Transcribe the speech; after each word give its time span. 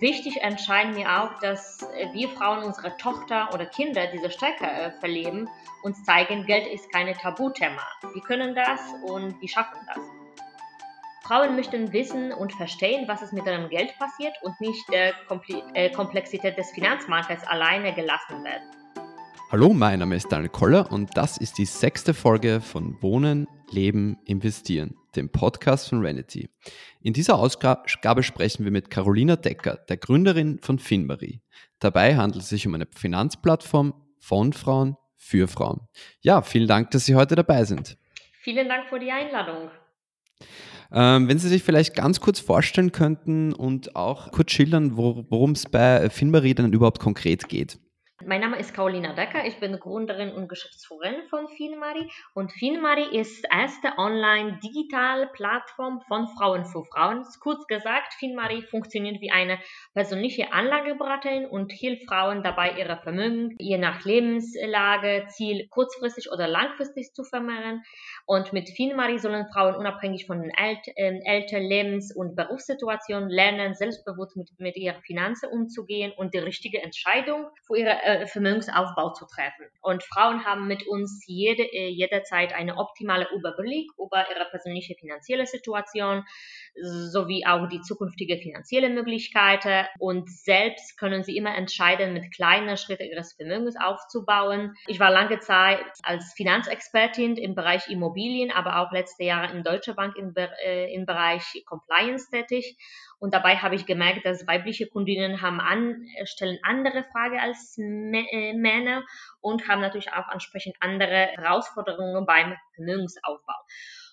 Wichtig 0.00 0.40
entscheiden 0.42 0.94
mir 0.94 1.08
auch, 1.10 1.40
dass 1.40 1.82
äh, 1.82 2.12
wir 2.12 2.28
Frauen 2.28 2.62
unsere 2.62 2.96
Tochter 2.98 3.48
oder 3.52 3.66
Kinder 3.66 4.06
diese 4.12 4.30
Stärke 4.30 4.64
äh, 4.64 4.92
verleben, 5.00 5.48
uns 5.82 6.04
zeigen, 6.04 6.46
Geld 6.46 6.68
ist 6.68 6.92
kein 6.92 7.12
Tabuthema. 7.14 7.82
Wir 8.12 8.22
können 8.22 8.54
das 8.54 8.80
und 9.02 9.40
wir 9.40 9.48
schaffen 9.48 9.78
das. 9.88 10.04
Frauen 11.24 11.56
möchten 11.56 11.92
wissen 11.92 12.32
und 12.32 12.52
verstehen, 12.52 13.08
was 13.08 13.22
es 13.22 13.32
mit 13.32 13.44
ihrem 13.44 13.68
Geld 13.68 13.92
passiert 13.98 14.34
und 14.42 14.60
nicht 14.60 14.88
der 14.92 15.14
äh, 15.74 15.90
Komplexität 15.90 16.56
des 16.56 16.70
Finanzmarktes 16.70 17.42
alleine 17.48 17.92
gelassen 17.92 18.44
werden. 18.44 18.68
Hallo, 19.50 19.74
mein 19.74 19.98
Name 19.98 20.14
ist 20.14 20.30
Daniel 20.30 20.50
Koller 20.50 20.92
und 20.92 21.16
das 21.16 21.38
ist 21.38 21.58
die 21.58 21.64
sechste 21.64 22.14
Folge 22.14 22.60
von 22.60 23.02
Wohnen, 23.02 23.48
Leben, 23.70 24.16
Investieren, 24.26 24.94
dem 25.18 25.28
Podcast 25.30 25.88
von 25.88 26.00
Renity. 26.00 26.48
In 27.02 27.12
dieser 27.12 27.38
Ausgabe 27.38 28.22
sprechen 28.22 28.64
wir 28.64 28.70
mit 28.70 28.90
Carolina 28.90 29.36
Decker, 29.36 29.76
der 29.88 29.96
Gründerin 29.96 30.58
von 30.60 30.78
FinMarie. 30.78 31.40
Dabei 31.80 32.16
handelt 32.16 32.42
es 32.42 32.48
sich 32.48 32.66
um 32.66 32.74
eine 32.74 32.86
Finanzplattform 32.94 33.94
von 34.18 34.52
Frauen 34.52 34.96
für 35.16 35.48
Frauen. 35.48 35.80
Ja, 36.20 36.42
vielen 36.42 36.68
Dank, 36.68 36.90
dass 36.92 37.04
Sie 37.04 37.14
heute 37.14 37.34
dabei 37.34 37.64
sind. 37.64 37.98
Vielen 38.40 38.68
Dank 38.68 38.88
für 38.88 38.98
die 38.98 39.10
Einladung. 39.10 39.70
Ähm, 40.90 41.28
wenn 41.28 41.38
Sie 41.38 41.48
sich 41.48 41.62
vielleicht 41.62 41.94
ganz 41.94 42.20
kurz 42.20 42.40
vorstellen 42.40 42.92
könnten 42.92 43.52
und 43.52 43.94
auch 43.94 44.30
kurz 44.30 44.52
schildern, 44.52 44.96
worum 44.96 45.52
es 45.52 45.66
bei 45.66 46.08
FinMarie 46.08 46.54
dann 46.54 46.72
überhaupt 46.72 47.00
konkret 47.00 47.48
geht. 47.48 47.78
Mein 48.26 48.40
Name 48.40 48.58
ist 48.58 48.74
Carolina 48.74 49.12
Decker, 49.12 49.46
ich 49.46 49.60
bin 49.60 49.78
Gründerin 49.78 50.32
und 50.32 50.48
Geschäftsführerin 50.48 51.22
von 51.30 51.46
Finmari 51.50 52.10
und 52.34 52.50
Finmari 52.50 53.16
ist 53.16 53.46
erste 53.48 53.96
Online-Digital-Plattform 53.96 56.00
von 56.08 56.26
Frauen 56.36 56.64
für 56.64 56.84
Frauen. 56.86 57.24
Kurz 57.38 57.68
gesagt, 57.68 58.14
Finmari 58.14 58.62
funktioniert 58.62 59.20
wie 59.20 59.30
eine 59.30 59.60
persönliche 59.94 60.52
Anlageberaterin 60.52 61.46
und 61.46 61.70
hilft 61.70 62.08
Frauen 62.08 62.42
dabei, 62.42 62.72
ihre 62.76 62.96
Vermögen 62.96 63.54
je 63.60 63.78
nach 63.78 64.04
Lebenslage, 64.04 65.26
Ziel 65.28 65.68
kurzfristig 65.68 66.32
oder 66.32 66.48
langfristig 66.48 67.14
zu 67.14 67.22
vermehren. 67.22 67.84
Und 68.26 68.52
mit 68.52 68.70
Finmari 68.70 69.20
sollen 69.20 69.46
Frauen 69.52 69.76
unabhängig 69.76 70.26
von 70.26 70.42
den 70.42 70.50
Ält 70.50 70.88
äh, 70.96 71.20
Eltern, 71.24 71.62
Lebens- 71.62 72.12
und 72.12 72.34
Berufssituationen 72.34 73.30
lernen, 73.30 73.76
selbstbewusst 73.76 74.36
mit, 74.36 74.50
mit 74.58 74.76
ihren 74.76 75.00
Finanzen 75.02 75.50
umzugehen 75.50 76.10
und 76.16 76.34
die 76.34 76.38
richtige 76.38 76.82
Entscheidung 76.82 77.46
für 77.64 77.78
ihre 77.78 78.07
äh, 78.08 78.26
Vermögensaufbau 78.26 79.12
zu 79.12 79.26
treffen. 79.26 79.66
Und 79.82 80.02
Frauen 80.02 80.46
haben 80.46 80.66
mit 80.66 80.86
uns 80.86 81.24
jede, 81.26 81.62
äh, 81.62 81.88
jederzeit 81.88 82.54
eine 82.54 82.78
optimale 82.78 83.28
Überblick 83.34 83.90
über 83.98 84.24
ihre 84.30 84.46
persönliche 84.48 84.94
finanzielle 84.94 85.44
Situation 85.46 86.24
sowie 86.80 87.44
auch 87.46 87.68
die 87.68 87.82
zukünftige 87.82 88.38
finanzielle 88.38 88.88
Möglichkeiten. 88.88 89.86
Und 89.98 90.30
selbst 90.30 90.98
können 90.98 91.22
sie 91.22 91.36
immer 91.36 91.54
entscheiden, 91.54 92.14
mit 92.14 92.32
kleinen 92.34 92.78
Schritten 92.78 93.04
ihres 93.10 93.34
Vermögens 93.34 93.76
aufzubauen. 93.78 94.74
Ich 94.86 95.00
war 95.00 95.10
lange 95.10 95.38
Zeit 95.40 95.84
als 96.02 96.32
Finanzexpertin 96.34 97.36
im 97.36 97.54
Bereich 97.54 97.88
Immobilien, 97.88 98.50
aber 98.50 98.78
auch 98.78 98.90
letzte 98.90 99.24
Jahre 99.24 99.52
in 99.54 99.64
Deutsche 99.64 99.94
Bank 99.94 100.16
im, 100.16 100.34
äh, 100.36 100.94
im 100.94 101.04
Bereich 101.04 101.62
Compliance 101.66 102.30
tätig 102.30 102.78
und 103.20 103.34
dabei 103.34 103.56
habe 103.56 103.74
ich 103.74 103.84
gemerkt, 103.84 104.24
dass 104.24 104.46
weibliche 104.46 104.86
Kundinnen 104.86 105.42
haben 105.42 105.60
an, 105.60 106.06
stellen 106.24 106.58
andere 106.62 107.04
Fragen 107.10 107.38
als 107.40 107.76
äh, 107.76 107.82
Männer 108.56 109.04
und 109.40 109.68
haben 109.68 109.80
natürlich 109.80 110.12
auch 110.12 110.30
entsprechend 110.32 110.76
andere 110.80 111.28
Herausforderungen 111.36 112.26
beim 112.26 112.54
Vermögensaufbau. 112.74 113.54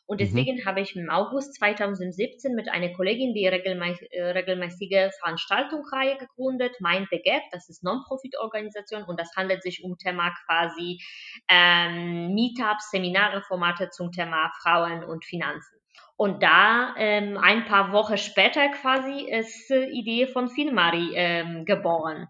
Und 0.08 0.18
mhm. 0.18 0.26
deswegen 0.26 0.58
mhm. 0.58 0.66
habe 0.66 0.82
ich 0.82 0.96
im 0.96 1.10
August 1.10 1.56
2017 1.56 2.54
mit 2.54 2.70
einer 2.70 2.94
Kollegin 2.94 3.34
die 3.34 3.46
äh, 3.46 4.24
regelmäßige 4.32 5.12
Veranstaltungsreihe 5.20 6.18
gegründet, 6.18 6.76
Mind 6.80 7.08
the 7.12 7.22
Gap, 7.24 7.42
das 7.52 7.70
ist 7.70 7.84
Non-Profit-Organisation 7.84 9.04
und 9.04 9.20
das 9.20 9.36
handelt 9.36 9.64
sich 9.64 9.84
um 9.84 9.98
Thema 9.98 10.34
quasi 10.46 11.02
ähm, 11.50 12.34
Meetups, 12.34 12.92
Seminare, 12.92 13.42
Formate 13.42 13.90
zum 13.90 14.12
Thema 14.12 14.52
Frauen 14.62 15.04
und 15.04 15.26
Finanzen. 15.26 15.80
Und 16.18 16.44
da 16.44 16.94
ähm, 16.98 17.38
ein 17.38 17.66
paar 17.66 17.92
Wochen 17.92 18.18
später 18.18 18.70
quasi 18.70 19.30
ist 19.30 19.70
die 19.70 20.00
Idee 20.00 20.28
von 20.28 20.50
Finmari 20.50 21.12
ähm, 21.16 21.66
geboren. 21.66 22.28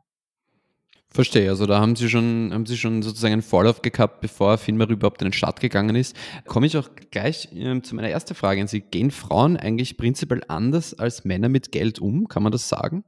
Verstehe, 1.16 1.50
also 1.50 1.66
da 1.66 1.80
haben 1.80 1.96
Sie 1.96 2.10
schon, 2.10 2.52
haben 2.54 2.66
Sie 2.66 2.78
schon 2.78 3.02
sozusagen 3.02 3.32
einen 3.32 3.42
Vorlauf 3.42 3.82
gehabt, 3.82 4.20
bevor 4.20 4.58
Finmari 4.58 4.94
überhaupt 4.94 5.22
in 5.22 5.30
den 5.30 5.34
Start 5.34 5.62
gegangen 5.62 5.96
ist. 5.96 6.14
Komme 6.46 6.68
ich 6.68 6.76
auch 6.76 6.90
gleich 7.10 7.48
ähm, 7.54 7.84
zu 7.84 7.96
meiner 7.96 8.10
ersten 8.10 8.36
Frage 8.36 8.60
an 8.60 8.68
Sie. 8.68 8.82
Gehen 8.82 9.12
Frauen 9.12 9.56
eigentlich 9.56 9.96
prinzipiell 9.96 10.44
anders 10.50 10.94
als 10.94 11.24
Männer 11.24 11.48
mit 11.48 11.72
Geld 11.72 12.00
um? 12.00 12.28
Kann 12.28 12.44
man 12.44 12.52
das 12.52 12.68
sagen? 12.68 13.06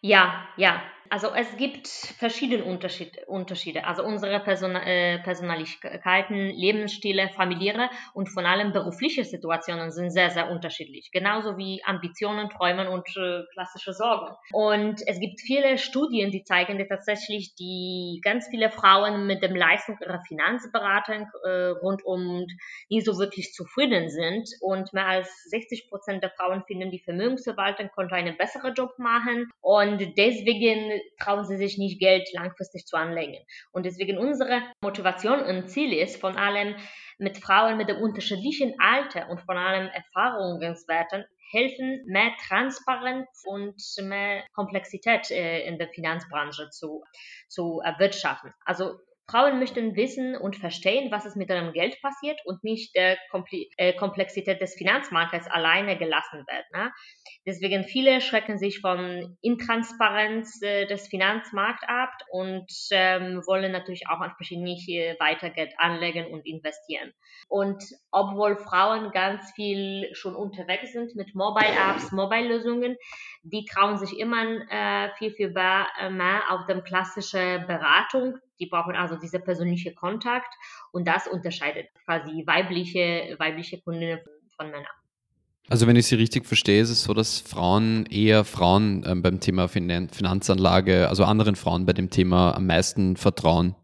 Ja, 0.00 0.44
ja. 0.56 0.80
Also 1.12 1.34
es 1.34 1.56
gibt 1.56 1.88
verschiedene 1.88 2.62
Unterschiede. 2.62 3.84
Also 3.84 4.04
unsere 4.04 4.38
Person, 4.38 4.76
äh, 4.76 5.18
Personalitäten, 5.18 6.50
Lebensstile, 6.50 7.30
familiäre 7.30 7.90
und 8.14 8.28
vor 8.28 8.44
allem 8.44 8.72
berufliche 8.72 9.24
Situationen 9.24 9.90
sind 9.90 10.10
sehr, 10.10 10.30
sehr 10.30 10.48
unterschiedlich. 10.52 11.10
Genauso 11.10 11.58
wie 11.58 11.82
Ambitionen, 11.84 12.48
Träumen 12.48 12.86
und 12.86 13.08
äh, 13.16 13.42
klassische 13.52 13.92
Sorgen. 13.92 14.36
Und 14.52 15.02
es 15.04 15.18
gibt 15.18 15.40
viele 15.40 15.78
Studien, 15.78 16.30
die 16.30 16.44
zeigen, 16.44 16.78
dass 16.78 16.86
tatsächlich 16.86 17.56
die 17.56 18.20
ganz 18.22 18.46
viele 18.48 18.70
Frauen 18.70 19.26
mit 19.26 19.42
dem 19.42 19.56
Leistung 19.56 19.98
ihrer 20.00 20.22
Finanzberatung 20.28 21.26
äh, 21.44 21.70
rundum 21.82 22.46
nie 22.88 23.00
so 23.00 23.18
wirklich 23.18 23.52
zufrieden 23.52 24.10
sind. 24.10 24.48
Und 24.60 24.92
mehr 24.92 25.08
als 25.08 25.28
60 25.50 25.88
Prozent 25.88 26.22
der 26.22 26.30
Frauen 26.30 26.62
finden, 26.68 26.92
die 26.92 27.00
Vermögensverwaltung 27.00 27.90
konnte 27.92 28.14
einen 28.14 28.36
besseren 28.36 28.74
Job 28.74 28.96
machen. 28.98 29.50
Und 29.60 30.16
deswegen 30.16 30.99
trauen 31.18 31.44
sie 31.44 31.56
sich 31.56 31.78
nicht, 31.78 32.00
Geld 32.00 32.28
langfristig 32.32 32.86
zu 32.86 32.96
anlegen. 32.96 33.44
Und 33.72 33.86
deswegen 33.86 34.18
unsere 34.18 34.62
Motivation 34.82 35.40
und 35.40 35.68
Ziel 35.68 35.92
ist, 35.92 36.20
von 36.20 36.36
allem 36.36 36.76
mit 37.18 37.38
Frauen 37.38 37.76
mit 37.76 37.88
dem 37.88 37.98
unterschiedlichen 37.98 38.74
Alter 38.78 39.28
und 39.28 39.40
von 39.42 39.56
allem 39.56 39.88
Erfahrungswerten 39.88 41.24
helfen, 41.50 42.02
mehr 42.06 42.32
Transparenz 42.48 43.42
und 43.44 43.74
mehr 44.02 44.44
Komplexität 44.54 45.30
äh, 45.30 45.66
in 45.66 45.78
der 45.78 45.88
Finanzbranche 45.88 46.70
zu, 46.70 47.02
zu 47.48 47.80
erwirtschaften. 47.84 48.54
Also 48.64 48.98
Frauen 49.30 49.58
möchten 49.60 49.94
wissen 49.96 50.36
und 50.36 50.56
verstehen, 50.56 51.10
was 51.12 51.24
es 51.24 51.36
mit 51.36 51.50
ihrem 51.50 51.72
Geld 51.72 52.00
passiert 52.02 52.40
und 52.44 52.64
nicht 52.64 52.94
der 52.96 53.16
äh, 53.76 53.92
Komplexität 53.94 54.60
des 54.60 54.74
Finanzmarktes 54.74 55.46
alleine 55.46 55.96
gelassen 55.96 56.44
werden. 56.48 56.66
Ne? 56.72 56.92
Deswegen 57.46 57.84
viele 57.84 58.20
schrecken 58.20 58.58
sich 58.58 58.80
von 58.80 59.36
Intransparenz 59.40 60.60
äh, 60.62 60.86
des 60.86 61.06
Finanzmarkts 61.06 61.84
ab 61.86 62.12
und 62.30 62.66
ähm, 62.90 63.42
wollen 63.46 63.72
natürlich 63.72 64.08
auch 64.08 64.20
entsprechend 64.20 64.62
nicht 64.62 64.88
äh, 64.88 65.16
weiter 65.20 65.50
Geld 65.50 65.72
anlegen 65.78 66.26
und 66.26 66.44
investieren. 66.46 67.12
Und 67.48 67.82
obwohl 68.10 68.56
Frauen 68.56 69.12
ganz 69.12 69.52
viel 69.52 70.08
schon 70.12 70.34
unterwegs 70.34 70.92
sind 70.92 71.14
mit 71.14 71.34
Mobile 71.34 71.72
Apps, 71.88 72.10
Mobile 72.10 72.48
Lösungen, 72.48 72.96
die 73.42 73.64
trauen 73.64 73.96
sich 73.96 74.18
immer 74.18 74.44
äh, 74.70 75.10
viel, 75.18 75.30
viel 75.30 75.50
mehr 75.50 76.42
auf 76.50 76.66
dem 76.66 76.82
klassische 76.82 77.64
Beratung 77.66 78.38
die 78.60 78.66
brauchen 78.66 78.94
also 78.94 79.16
diese 79.16 79.40
persönliche 79.40 79.94
Kontakt 79.94 80.54
und 80.92 81.08
das 81.08 81.26
unterscheidet 81.26 81.86
quasi 82.04 82.44
weibliche, 82.46 83.34
weibliche 83.38 83.80
Kundinnen 83.80 84.20
von 84.56 84.70
Männern. 84.70 84.86
Also 85.68 85.86
wenn 85.86 85.96
ich 85.96 86.06
Sie 86.06 86.16
richtig 86.16 86.46
verstehe, 86.46 86.82
ist 86.82 86.90
es 86.90 87.04
so, 87.04 87.14
dass 87.14 87.38
Frauen 87.38 88.06
eher 88.06 88.44
Frauen 88.44 89.04
ähm, 89.06 89.22
beim 89.22 89.38
Thema 89.38 89.68
Finanzanlage, 89.68 91.08
also 91.08 91.24
anderen 91.24 91.54
Frauen 91.54 91.86
bei 91.86 91.92
dem 91.92 92.10
Thema 92.10 92.56
am 92.56 92.66
meisten 92.66 93.16
vertrauen. 93.16 93.76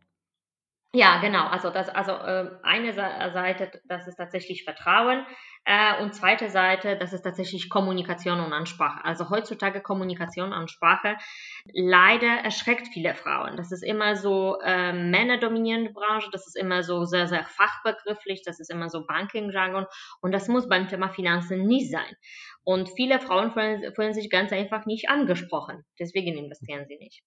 Ja, 0.92 1.20
genau. 1.20 1.46
Also 1.46 1.70
das, 1.70 1.88
also 1.88 2.12
äh, 2.12 2.50
eine 2.62 2.94
Seite, 2.94 3.70
das 3.84 4.08
ist 4.08 4.16
tatsächlich 4.16 4.64
Vertrauen. 4.64 5.26
Äh, 5.68 6.00
und 6.00 6.14
zweite 6.14 6.48
Seite, 6.48 6.96
das 6.96 7.12
ist 7.12 7.22
tatsächlich 7.22 7.68
Kommunikation 7.68 8.38
und 8.38 8.52
Ansprache. 8.52 9.04
Also 9.04 9.30
heutzutage 9.30 9.80
Kommunikation 9.80 10.46
und 10.46 10.52
Ansprache 10.52 11.16
leider 11.72 12.28
erschreckt 12.44 12.86
viele 12.86 13.16
Frauen. 13.16 13.56
Das 13.56 13.72
ist 13.72 13.82
immer 13.82 14.14
so 14.14 14.60
äh, 14.62 14.92
männerdominierende 14.92 15.90
Branche, 15.90 16.28
das 16.30 16.46
ist 16.46 16.56
immer 16.56 16.84
so 16.84 17.04
sehr, 17.04 17.26
sehr 17.26 17.44
fachbegrifflich, 17.44 18.42
das 18.44 18.60
ist 18.60 18.70
immer 18.70 18.88
so 18.88 19.04
Banking-Jargon 19.06 19.86
und 20.20 20.30
das 20.32 20.46
muss 20.46 20.68
beim 20.68 20.86
Thema 20.86 21.08
Finanzen 21.08 21.66
nie 21.66 21.84
sein. 21.84 22.14
Und 22.62 22.88
viele 22.94 23.18
Frauen 23.18 23.50
fühlen, 23.50 23.92
fühlen 23.92 24.14
sich 24.14 24.30
ganz 24.30 24.52
einfach 24.52 24.86
nicht 24.86 25.08
angesprochen. 25.08 25.84
Deswegen 25.98 26.38
investieren 26.38 26.86
sie 26.86 26.96
nicht. 26.96 27.22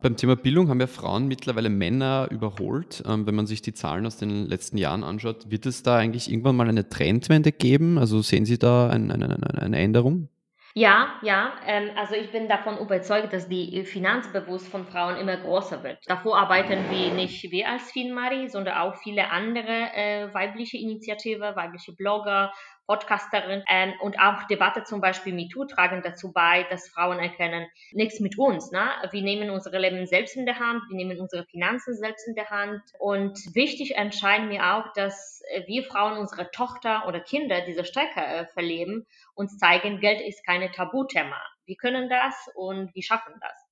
Beim 0.00 0.16
Thema 0.16 0.36
Bildung 0.36 0.68
haben 0.68 0.78
ja 0.78 0.86
Frauen 0.86 1.26
mittlerweile 1.26 1.70
Männer 1.70 2.28
überholt. 2.30 3.02
Ähm, 3.04 3.26
wenn 3.26 3.34
man 3.34 3.46
sich 3.46 3.62
die 3.62 3.74
Zahlen 3.74 4.06
aus 4.06 4.16
den 4.16 4.46
letzten 4.46 4.78
Jahren 4.78 5.02
anschaut, 5.02 5.50
wird 5.50 5.66
es 5.66 5.82
da 5.82 5.96
eigentlich 5.96 6.30
irgendwann 6.30 6.54
mal 6.54 6.68
eine 6.68 6.88
Trendwende 6.88 7.50
geben? 7.50 7.98
Also 7.98 8.22
sehen 8.22 8.44
Sie 8.44 8.58
da 8.58 8.90
ein, 8.90 9.10
eine, 9.10 9.36
eine 9.60 9.76
Änderung? 9.76 10.28
Ja, 10.74 11.14
ja. 11.22 11.52
Ähm, 11.66 11.90
also 11.96 12.14
ich 12.14 12.30
bin 12.30 12.48
davon 12.48 12.78
überzeugt, 12.78 13.32
dass 13.32 13.48
die 13.48 13.84
Finanzbewusst 13.84 14.68
von 14.68 14.86
Frauen 14.86 15.16
immer 15.16 15.36
größer 15.36 15.82
wird. 15.82 15.98
Davor 16.06 16.38
arbeiten 16.38 16.78
wir 16.90 17.12
nicht 17.12 17.50
wir 17.50 17.68
als 17.68 17.90
Finmari, 17.90 18.48
sondern 18.48 18.76
auch 18.76 18.94
viele 19.02 19.32
andere 19.32 19.90
äh, 19.96 20.32
weibliche 20.32 20.78
Initiativen, 20.78 21.56
weibliche 21.56 21.92
Blogger, 21.94 22.52
Podcasterin 22.88 23.62
ähm, 23.68 23.92
und 24.00 24.18
auch 24.18 24.44
Debatte 24.48 24.82
zum 24.82 25.02
Beispiel 25.02 25.34
MeToo 25.34 25.66
tragen 25.66 26.00
dazu 26.02 26.32
bei, 26.32 26.66
dass 26.70 26.88
Frauen 26.88 27.18
erkennen, 27.18 27.66
nichts 27.92 28.18
mit 28.18 28.38
uns. 28.38 28.72
Ne? 28.72 28.80
Wir 29.10 29.22
nehmen 29.22 29.50
unsere 29.50 29.78
Leben 29.78 30.06
selbst 30.06 30.36
in 30.36 30.46
der 30.46 30.58
Hand, 30.58 30.82
wir 30.88 30.96
nehmen 30.96 31.20
unsere 31.20 31.44
Finanzen 31.44 31.94
selbst 31.96 32.26
in 32.26 32.34
der 32.34 32.48
Hand 32.48 32.80
und 32.98 33.38
wichtig 33.54 33.94
erscheint 33.94 34.48
mir 34.48 34.74
auch, 34.74 34.92
dass 34.94 35.42
wir 35.66 35.84
Frauen 35.84 36.16
unsere 36.16 36.50
Tochter 36.50 37.06
oder 37.06 37.20
Kinder 37.20 37.60
diese 37.66 37.84
Stärke 37.84 38.20
äh, 38.20 38.46
verleben, 38.46 39.06
uns 39.34 39.58
zeigen, 39.58 40.00
Geld 40.00 40.20
ist 40.26 40.44
keine 40.44 40.70
Tabuthema. 40.72 41.40
Wir 41.66 41.76
können 41.76 42.08
das 42.08 42.34
und 42.54 42.94
wir 42.94 43.02
schaffen 43.02 43.34
das. 43.40 43.68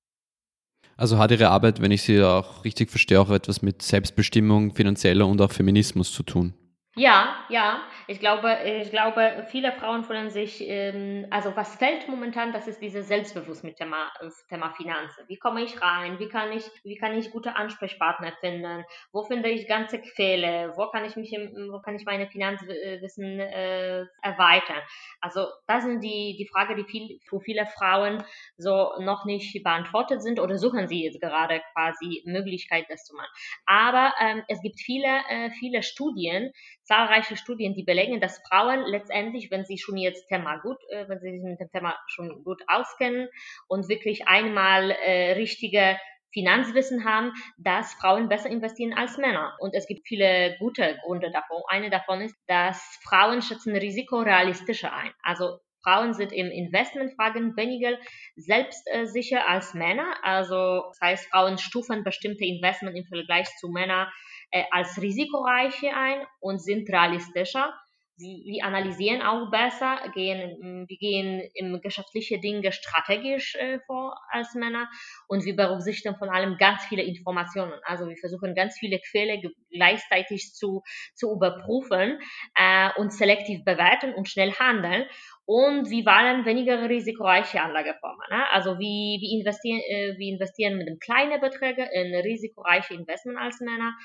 Also 0.95 1.17
hat 1.17 1.31
Ihre 1.31 1.49
Arbeit, 1.49 1.81
wenn 1.81 1.91
ich 1.91 2.03
Sie 2.03 2.21
auch 2.21 2.63
richtig 2.63 2.89
verstehe, 2.89 3.19
auch 3.19 3.29
etwas 3.29 3.61
mit 3.61 3.81
Selbstbestimmung, 3.81 4.73
finanzieller 4.73 5.27
und 5.27 5.41
auch 5.41 5.51
Feminismus 5.51 6.11
zu 6.11 6.23
tun? 6.23 6.53
Ja, 6.99 7.45
ja. 7.49 7.83
Ich 8.07 8.19
glaube, 8.19 8.57
ich 8.63 8.89
glaube, 8.89 9.45
viele 9.51 9.71
Frauen 9.71 10.03
fühlen 10.03 10.31
sich, 10.31 10.61
ähm, 10.67 11.27
also 11.29 11.55
was 11.55 11.75
fällt 11.75 12.07
momentan, 12.07 12.51
das 12.53 12.67
ist 12.67 12.81
dieses 12.81 13.07
Selbstbewusst 13.07 13.63
mit 13.63 13.75
Thema, 13.77 14.11
Thema 14.49 14.71
Finanzen. 14.71 15.23
Wie 15.27 15.37
komme 15.37 15.61
ich 15.61 15.79
rein? 15.79 16.17
Wie 16.17 16.27
kann 16.27 16.51
ich, 16.51 16.63
wie 16.83 16.95
kann 16.95 17.15
ich 17.15 17.29
gute 17.29 17.55
Ansprechpartner 17.55 18.31
finden? 18.39 18.83
Wo 19.11 19.21
finde 19.23 19.49
ich 19.49 19.67
ganze 19.67 20.01
Quelle? 20.01 20.73
Wo 20.75 20.87
kann 20.89 21.05
ich 21.05 21.15
mich, 21.15 21.29
wo 21.69 21.79
kann 21.81 21.95
ich 21.97 22.05
meine 22.05 22.25
Finanzwissen 22.29 23.41
äh, 23.41 23.99
erweitern? 24.23 24.81
Also 25.21 25.45
das 25.67 25.83
sind 25.83 26.01
die, 26.03 26.35
die 26.39 26.47
Frage, 26.47 26.75
die 26.75 26.83
viel, 26.85 27.19
für 27.29 27.39
viele 27.41 27.67
Frauen 27.67 28.23
so 28.57 28.93
noch 28.99 29.25
nicht 29.25 29.61
beantwortet 29.63 30.23
sind 30.23 30.39
oder 30.39 30.57
suchen 30.57 30.87
sie 30.87 31.03
jetzt 31.03 31.21
gerade 31.21 31.61
quasi 31.73 32.23
Möglichkeit, 32.25 32.85
das 32.89 33.03
zu 33.05 33.15
machen. 33.15 33.29
Aber 33.67 34.13
ähm, 34.19 34.43
es 34.47 34.61
gibt 34.61 34.79
viele, 34.79 35.19
äh, 35.29 35.51
viele 35.51 35.83
Studien, 35.83 36.51
zahlreiche 36.87 37.35
Studien, 37.35 37.75
die 37.75 37.83
belegen, 37.83 38.19
dass 38.19 38.41
Frauen 38.47 38.85
letztendlich, 38.85 39.51
wenn 39.51 39.65
sie 39.65 39.77
schon 39.77 39.97
jetzt 39.97 40.27
Thema 40.27 40.57
gut, 40.57 40.77
äh, 40.89 41.07
wenn 41.07 41.19
sie 41.19 41.31
sich 41.31 41.43
mit 41.43 41.59
dem 41.59 41.69
Thema 41.69 41.95
schon 42.07 42.43
gut 42.43 42.63
auskennen 42.67 43.27
und 43.67 43.89
wirklich 43.89 44.27
einmal 44.27 44.91
äh, 44.91 45.33
richtige 45.33 45.97
Finanzwissen 46.33 47.03
haben, 47.03 47.33
dass 47.57 47.93
Frauen 47.95 48.29
besser 48.29 48.49
investieren 48.49 48.93
als 48.93 49.17
Männer. 49.17 49.55
Und 49.59 49.73
es 49.73 49.87
gibt 49.87 50.07
viele 50.07 50.55
gute 50.59 50.97
Gründe 51.03 51.31
davon. 51.31 51.61
Eine 51.67 51.89
davon 51.89 52.21
ist, 52.21 52.35
dass 52.47 52.99
Frauen 53.03 53.41
schätzen 53.41 53.75
Risiko 53.75 54.19
realistischer 54.19 54.93
ein. 54.93 55.11
Also 55.23 55.59
Frauen 55.83 56.13
sind 56.13 56.33
im 56.33 56.51
Investmentfragen 56.51 57.55
weniger 57.55 57.97
selbstsicher 58.35 59.47
als 59.47 59.73
Männer. 59.73 60.15
Also 60.21 60.83
das 60.89 60.99
heißt, 61.01 61.29
Frauen 61.29 61.57
stufen 61.57 62.03
bestimmte 62.03 62.45
Investment 62.45 62.97
im 62.97 63.05
Vergleich 63.05 63.47
zu 63.57 63.69
Männern 63.69 64.07
äh, 64.51 64.63
als 64.71 65.01
risikoreiche 65.01 65.93
ein 65.93 66.25
und 66.39 66.61
sind 66.61 66.89
realistischer. 66.89 67.73
Wir 68.19 68.65
analysieren 68.65 69.21
auch 69.21 69.51
besser, 69.51 69.99
gehen, 70.15 70.87
wir 70.87 70.97
gehen 70.97 71.39
im 71.53 71.79
geschäftliche 71.81 72.39
Dinge 72.39 72.71
strategisch 72.71 73.53
äh, 73.53 73.77
vor 73.85 74.17
als 74.31 74.55
Männer 74.55 74.89
und 75.27 75.45
wir 75.45 75.55
berücksichtigen 75.55 76.15
von 76.15 76.29
allem 76.29 76.57
ganz 76.57 76.83
viele 76.85 77.03
Informationen. 77.03 77.73
Also 77.83 78.07
wir 78.09 78.17
versuchen 78.17 78.55
ganz 78.55 78.75
viele 78.79 78.99
Quellen 79.11 79.39
gleichzeitig 79.69 80.55
zu, 80.55 80.81
zu 81.13 81.31
überprüfen 81.31 82.19
äh, 82.55 82.89
und 82.97 83.13
selektiv 83.13 83.63
bewerten 83.63 84.15
und 84.15 84.27
schnell 84.27 84.51
handeln 84.53 85.05
und 85.47 85.89
wir 85.89 86.03
wollen 86.05 86.43
weniger 86.43 86.89
risikoreiche 86.89 87.61
Anlageformen. 87.61 88.27
Ne? 88.29 88.51
Also 88.51 88.79
wir, 88.79 89.21
wir, 89.21 89.39
investieren, 89.39 89.79
äh, 89.79 90.17
wir 90.17 90.33
investieren 90.33 90.77
mit 90.77 90.87
einem 90.87 90.99
kleinen 90.99 91.39
Beträge 91.39 91.87
in 91.93 92.13
risikoreiche 92.15 92.93
Investment 92.95 93.37
als 93.37 93.61
Männer 93.61 93.95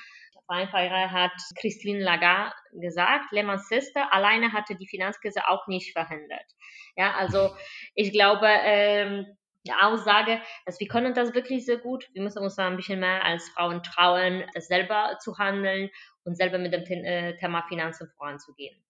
Weinfeier 0.47 1.11
hat 1.11 1.31
Christine 1.59 2.03
Lagarde 2.03 2.55
gesagt, 2.73 3.31
Lehman 3.31 3.59
Sister 3.59 4.13
alleine 4.13 4.51
hatte 4.51 4.75
die 4.75 4.87
Finanzkrise 4.87 5.47
auch 5.47 5.67
nicht 5.67 5.93
verhindert. 5.93 6.45
Ja, 6.95 7.13
also 7.15 7.55
ich 7.95 8.11
glaube, 8.11 8.47
ähm, 8.47 9.25
die 9.65 9.73
Aussage, 9.73 10.41
dass 10.65 10.79
wir 10.79 10.87
können 10.87 11.13
das 11.13 11.33
wirklich 11.33 11.65
sehr 11.65 11.77
gut. 11.77 12.09
Wir 12.13 12.21
müssen 12.21 12.43
uns 12.43 12.59
ein 12.59 12.75
bisschen 12.75 12.99
mehr 12.99 13.23
als 13.23 13.47
Frauen 13.49 13.81
trauen, 13.81 14.43
selber 14.57 15.17
zu 15.21 15.37
handeln 15.37 15.89
und 16.25 16.35
selber 16.35 16.57
mit 16.57 16.73
dem 16.73 16.83
Thema 16.83 17.63
Finanzen 17.69 18.09
voranzugehen. 18.17 18.83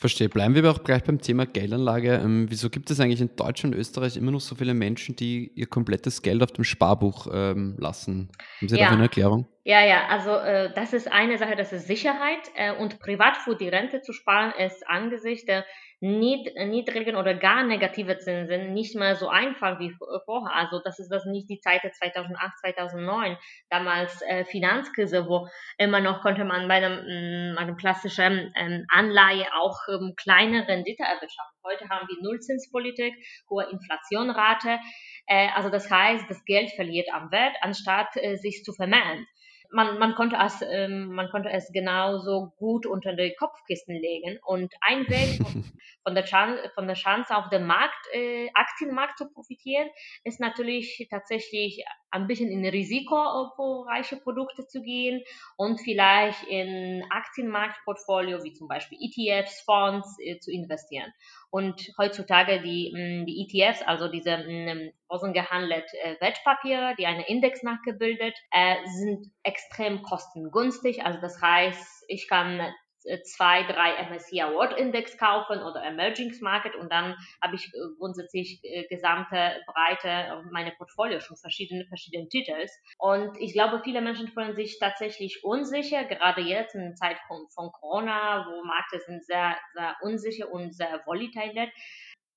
Verstehe. 0.00 0.30
Bleiben 0.30 0.54
wir 0.54 0.62
aber 0.62 0.70
auch 0.70 0.82
gleich 0.82 1.04
beim 1.04 1.20
Thema 1.20 1.44
Geldanlage. 1.44 2.14
Ähm, 2.14 2.46
wieso 2.48 2.70
gibt 2.70 2.90
es 2.90 3.00
eigentlich 3.00 3.20
in 3.20 3.36
Deutschland 3.36 3.74
und 3.74 3.80
Österreich 3.82 4.16
immer 4.16 4.30
noch 4.30 4.40
so 4.40 4.54
viele 4.54 4.72
Menschen, 4.72 5.14
die 5.14 5.52
ihr 5.54 5.66
komplettes 5.66 6.22
Geld 6.22 6.42
auf 6.42 6.52
dem 6.52 6.64
Sparbuch 6.64 7.26
ähm, 7.30 7.76
lassen? 7.78 8.30
Haben 8.60 8.68
Sie 8.70 8.76
ja. 8.76 8.84
dafür 8.84 8.94
eine 8.94 9.02
Erklärung? 9.02 9.46
Ja, 9.62 9.84
ja, 9.84 10.06
also 10.08 10.30
äh, 10.36 10.72
das 10.74 10.94
ist 10.94 11.12
eine 11.12 11.36
Sache, 11.36 11.54
das 11.54 11.74
ist 11.74 11.86
Sicherheit 11.86 12.50
äh, 12.54 12.72
und 12.72 12.98
privat 12.98 13.36
für 13.36 13.54
die 13.54 13.68
Rente 13.68 14.00
zu 14.00 14.14
sparen 14.14 14.54
ist 14.58 14.88
angesichts 14.88 15.44
der 15.44 15.66
niedrigen 16.00 17.16
oder 17.16 17.34
gar 17.34 17.62
negative 17.62 18.18
Zinsen 18.18 18.72
nicht 18.72 18.96
mehr 18.96 19.16
so 19.16 19.28
einfach 19.28 19.78
wie 19.78 19.94
vorher. 20.24 20.54
Also 20.54 20.80
das 20.82 20.98
ist 20.98 21.10
das 21.10 21.26
nicht 21.26 21.50
die 21.50 21.60
Zeit 21.60 21.84
der 21.84 21.92
2008, 21.92 22.58
2009, 22.60 23.36
damals 23.68 24.22
äh, 24.22 24.44
Finanzkrise, 24.46 25.28
wo 25.28 25.46
immer 25.76 26.00
noch 26.00 26.22
konnte 26.22 26.44
man 26.44 26.68
bei 26.68 26.76
einem, 26.76 27.52
mm, 27.52 27.58
einem 27.58 27.76
klassischen 27.76 28.52
ähm, 28.56 28.86
Anleihe 28.88 29.46
auch 29.54 29.76
ähm, 29.88 30.14
kleine 30.16 30.66
Rendite 30.66 31.02
erwirtschaften. 31.02 31.60
Heute 31.64 31.88
haben 31.90 32.08
wir 32.08 32.22
Nullzinspolitik, 32.22 33.14
hohe 33.50 33.68
Inflationrate. 33.70 34.78
Äh, 35.26 35.48
also 35.54 35.68
das 35.68 35.90
heißt, 35.90 36.24
das 36.30 36.42
Geld 36.46 36.70
verliert 36.70 37.08
am 37.12 37.30
Wert, 37.30 37.56
anstatt 37.60 38.16
äh, 38.16 38.36
sich 38.36 38.62
zu 38.64 38.72
vermehren 38.72 39.26
man, 39.72 39.98
man, 39.98 40.14
konnte 40.14 40.36
es, 40.44 40.62
ähm, 40.62 41.12
man 41.12 41.30
konnte 41.30 41.50
es 41.50 41.70
genauso 41.72 42.52
gut 42.56 42.86
unter 42.86 43.14
die 43.14 43.34
Kopfkissen 43.38 43.94
legen. 43.94 44.38
Und 44.44 44.74
ein 44.80 45.08
Weg 45.08 45.40
von 46.02 46.14
der, 46.14 46.24
Chance, 46.24 46.70
von 46.74 46.86
der 46.86 46.96
Chance 46.96 47.36
auf 47.36 47.48
dem 47.50 47.66
Markt, 47.66 48.06
äh, 48.12 48.48
Aktienmarkt 48.54 49.18
zu 49.18 49.30
profitieren, 49.30 49.88
ist 50.24 50.40
natürlich 50.40 51.06
tatsächlich 51.10 51.84
ein 52.10 52.26
bisschen 52.26 52.50
in 52.50 52.66
risikoreiche 52.66 54.16
Produkte 54.16 54.66
zu 54.66 54.82
gehen 54.82 55.22
und 55.56 55.80
vielleicht 55.80 56.42
in 56.48 57.04
Aktienmarktportfolio 57.10 58.42
wie 58.42 58.52
zum 58.52 58.68
Beispiel 58.68 58.98
ETFs, 59.00 59.60
Fonds 59.62 60.16
äh, 60.20 60.38
zu 60.38 60.50
investieren. 60.50 61.12
Und 61.50 61.92
heutzutage 61.98 62.60
die, 62.62 62.92
mh, 62.94 63.22
mm, 63.22 63.26
die 63.26 63.42
ETFs, 63.42 63.82
also 63.82 64.08
diese 64.08 64.36
mh, 64.36 64.90
börsengehandelte 65.10 65.96
äh, 66.02 66.20
Wertpapiere, 66.20 66.94
die 66.98 67.06
eine 67.06 67.28
Index 67.28 67.62
nachgebildet, 67.62 68.34
äh, 68.50 68.76
sind 68.86 69.26
extrem 69.42 70.02
kostengünstig. 70.02 71.04
Also 71.04 71.20
das 71.20 71.42
heißt, 71.42 72.04
ich 72.08 72.28
kann 72.28 72.60
äh, 73.04 73.22
zwei, 73.22 73.62
drei 73.62 73.94
MSCI 74.10 74.42
Award 74.42 74.78
Index 74.78 75.16
kaufen 75.16 75.62
oder 75.62 75.82
Emerging 75.82 76.34
Market 76.42 76.74
und 76.76 76.92
dann 76.92 77.16
habe 77.42 77.54
ich 77.54 77.66
äh, 77.66 77.78
grundsätzlich 77.98 78.60
äh, 78.62 78.86
gesamte 78.88 79.56
Breite 79.66 80.44
meine 80.50 80.72
Portfolio 80.72 81.20
schon 81.20 81.36
verschiedene 81.38 81.86
verschiedene 81.86 82.28
Titels 82.28 82.70
und 82.98 83.38
ich 83.38 83.54
glaube 83.54 83.80
viele 83.82 84.02
Menschen 84.02 84.28
fühlen 84.28 84.54
sich 84.54 84.78
tatsächlich 84.78 85.42
unsicher 85.44 86.04
gerade 86.04 86.42
jetzt 86.42 86.74
in 86.74 86.94
Zeit 86.94 87.16
von, 87.26 87.48
von 87.54 87.72
Corona 87.72 88.46
wo 88.46 88.64
Märkte 88.64 89.00
sind 89.00 89.24
sehr 89.24 89.56
sehr 89.72 89.96
unsicher 90.02 90.50
und 90.50 90.74
sehr 90.74 91.00
volatil 91.06 91.70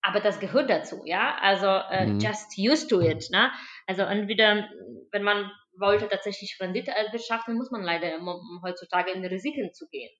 aber 0.03 0.19
das 0.19 0.39
gehört 0.39 0.69
dazu, 0.69 1.01
ja. 1.05 1.37
Also 1.41 1.67
äh, 1.67 2.05
mhm. 2.05 2.19
just 2.19 2.57
used 2.57 2.89
to 2.89 3.01
it, 3.01 3.29
ne? 3.31 3.51
Also 3.87 4.03
entweder, 4.03 4.69
wenn 5.11 5.23
man 5.23 5.49
wollte 5.77 6.07
tatsächlich 6.07 6.57
Rendite 6.59 6.91
erwirtschaften, 6.91 7.55
muss 7.55 7.71
man 7.71 7.81
leider 7.81 8.19
heutzutage 8.63 9.11
in 9.11 9.25
Risiken 9.25 9.73
zu 9.73 9.87
gehen. 9.87 10.11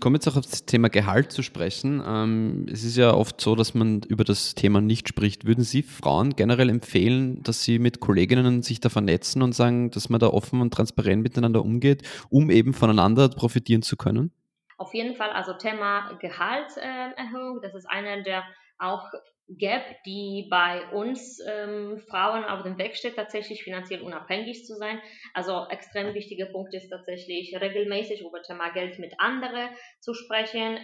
Kommen 0.00 0.14
jetzt 0.14 0.28
auch 0.28 0.36
auf 0.36 0.46
das 0.46 0.66
Thema 0.66 0.88
Gehalt 0.88 1.32
zu 1.32 1.42
sprechen. 1.42 2.02
Ähm, 2.06 2.66
es 2.70 2.84
ist 2.84 2.96
ja 2.96 3.12
oft 3.12 3.40
so, 3.40 3.56
dass 3.56 3.74
man 3.74 4.02
über 4.02 4.22
das 4.22 4.54
Thema 4.54 4.80
nicht 4.80 5.08
spricht. 5.08 5.46
Würden 5.46 5.64
Sie 5.64 5.82
Frauen 5.82 6.36
generell 6.36 6.68
empfehlen, 6.68 7.42
dass 7.42 7.64
sie 7.64 7.78
mit 7.78 8.00
Kolleginnen 8.00 8.62
sich 8.62 8.80
da 8.80 8.88
vernetzen 8.88 9.42
und 9.42 9.52
sagen, 9.52 9.90
dass 9.90 10.08
man 10.08 10.20
da 10.20 10.28
offen 10.28 10.60
und 10.60 10.72
transparent 10.72 11.22
miteinander 11.22 11.64
umgeht, 11.64 12.02
um 12.28 12.50
eben 12.50 12.72
voneinander 12.72 13.28
profitieren 13.30 13.82
zu 13.82 13.96
können? 13.96 14.32
Auf 14.78 14.94
jeden 14.94 15.16
Fall, 15.16 15.30
also 15.30 15.54
Thema 15.54 16.16
Gehaltserhöhung, 16.20 17.60
das 17.60 17.74
ist 17.74 17.86
einer 17.86 18.22
der 18.22 18.44
auch 18.80 19.10
Gap, 19.58 19.82
die 20.06 20.46
bei 20.48 20.86
uns 20.90 21.40
ähm, 21.40 21.98
Frauen 22.08 22.44
auf 22.44 22.62
dem 22.62 22.78
Weg 22.78 22.96
steht, 22.96 23.16
tatsächlich 23.16 23.64
finanziell 23.64 24.00
unabhängig 24.02 24.64
zu 24.64 24.76
sein. 24.76 25.00
Also 25.34 25.66
extrem 25.68 26.14
wichtiger 26.14 26.46
Punkt 26.46 26.72
ist 26.72 26.88
tatsächlich 26.88 27.56
regelmäßig 27.60 28.20
über 28.20 28.42
Thema 28.42 28.70
Geld 28.70 29.00
mit 29.00 29.12
anderen 29.18 29.70
zu 29.98 30.14
sprechen. 30.14 30.78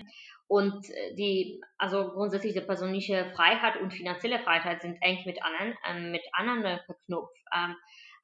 Und 0.48 0.90
äh, 0.90 1.14
die, 1.14 1.60
also 1.78 2.10
grundsätzlich 2.10 2.54
die 2.54 2.60
persönliche 2.60 3.30
Freiheit 3.36 3.80
und 3.80 3.92
finanzielle 3.92 4.40
Freiheit 4.40 4.82
sind 4.82 4.98
eng 5.00 5.18
mit 5.26 5.38
anderen, 5.42 5.74
ähm, 5.88 6.10
mit 6.10 6.22
anderen 6.32 6.80
verknüpft. 6.86 7.36
Ähm, 7.54 7.76